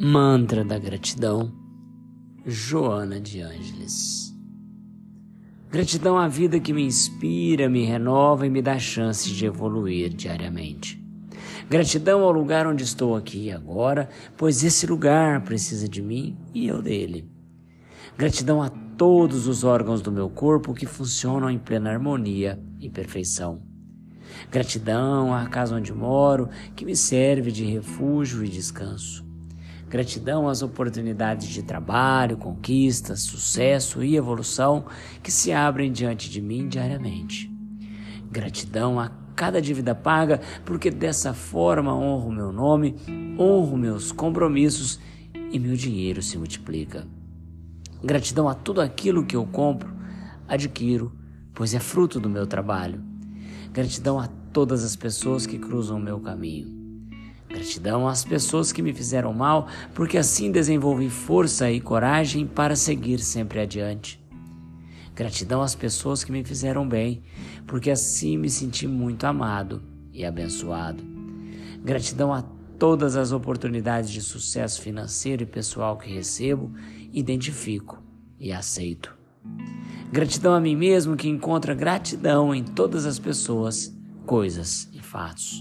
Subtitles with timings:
[0.00, 1.52] Mantra da Gratidão,
[2.46, 4.32] Joana de Ângeles.
[5.68, 11.04] Gratidão à vida que me inspira, me renova e me dá chances de evoluir diariamente.
[11.68, 16.80] Gratidão ao lugar onde estou aqui agora, pois esse lugar precisa de mim e eu
[16.80, 17.28] dele.
[18.16, 23.60] Gratidão a todos os órgãos do meu corpo que funcionam em plena harmonia e perfeição.
[24.48, 29.27] Gratidão à casa onde moro, que me serve de refúgio e descanso.
[29.88, 34.84] Gratidão às oportunidades de trabalho, conquistas, sucesso e evolução
[35.22, 37.50] que se abrem diante de mim diariamente.
[38.30, 42.96] Gratidão a cada dívida paga, porque dessa forma honro meu nome,
[43.38, 45.00] honro meus compromissos
[45.50, 47.06] e meu dinheiro se multiplica.
[48.04, 49.90] Gratidão a tudo aquilo que eu compro,
[50.46, 51.12] adquiro,
[51.54, 53.02] pois é fruto do meu trabalho.
[53.72, 56.77] Gratidão a todas as pessoas que cruzam o meu caminho.
[57.48, 63.18] Gratidão às pessoas que me fizeram mal, porque assim desenvolvi força e coragem para seguir
[63.20, 64.22] sempre adiante.
[65.14, 67.22] Gratidão às pessoas que me fizeram bem,
[67.66, 69.82] porque assim me senti muito amado
[70.12, 71.02] e abençoado.
[71.82, 72.42] Gratidão a
[72.78, 76.72] todas as oportunidades de sucesso financeiro e pessoal que recebo,
[77.12, 78.00] identifico
[78.38, 79.16] e aceito.
[80.12, 83.92] Gratidão a mim mesmo que encontra gratidão em todas as pessoas,
[84.24, 85.60] coisas e fatos.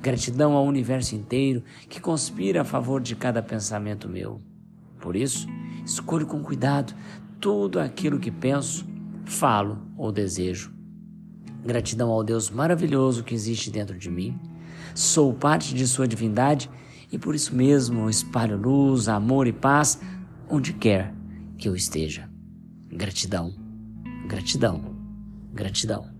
[0.00, 4.40] Gratidão ao universo inteiro que conspira a favor de cada pensamento meu.
[5.00, 5.48] Por isso,
[5.84, 6.94] escolho com cuidado
[7.40, 8.86] tudo aquilo que penso,
[9.24, 10.72] falo ou desejo.
[11.64, 14.38] Gratidão ao Deus maravilhoso que existe dentro de mim.
[14.94, 16.70] Sou parte de Sua divindade
[17.10, 20.00] e por isso mesmo espalho luz, amor e paz
[20.48, 21.12] onde quer
[21.58, 22.28] que eu esteja.
[22.88, 23.54] Gratidão,
[24.28, 24.96] gratidão,
[25.52, 26.15] gratidão.